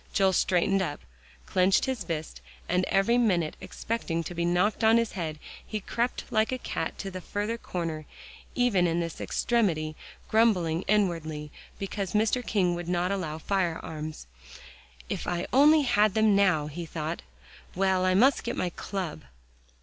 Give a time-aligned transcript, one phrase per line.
[0.13, 1.01] Joel straightened up,
[1.45, 6.23] clenched his fist, and every minute expecting to be knocked on the head, he crept
[6.31, 8.07] like a cat to the further corner,
[8.55, 9.95] even in this extremity,
[10.27, 12.43] grumbling inwardly because Mr.
[12.43, 14.25] King would not allow firearms.
[15.07, 17.21] "If I only had them now!" he thought.
[17.75, 19.21] "Well, I must get my club."